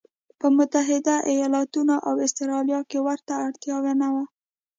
په 0.39 0.47
متحدو 0.57 1.15
ایالتونو 1.31 1.95
او 2.07 2.13
اسټرالیا 2.25 2.79
کې 2.89 2.99
ورته 3.07 3.33
اړتیا 3.45 3.75
نه 4.01 4.07
وه. 4.13 4.23